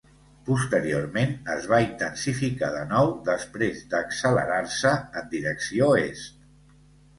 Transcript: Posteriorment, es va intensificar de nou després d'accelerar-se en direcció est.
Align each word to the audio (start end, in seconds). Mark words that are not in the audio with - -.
Posteriorment, 0.45 1.35
es 1.55 1.67
va 1.73 1.79
intensificar 1.83 2.71
de 2.77 2.81
nou 2.95 3.13
després 3.29 3.85
d'accelerar-se 3.93 4.97
en 5.23 5.31
direcció 5.37 5.93
est. 6.09 6.45